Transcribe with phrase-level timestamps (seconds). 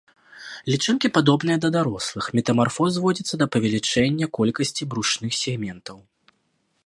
[0.75, 5.97] Лічынкі падобныя да дарослых, метамарфоз зводзіцца да павелічэння колькасці брушных сегментаў.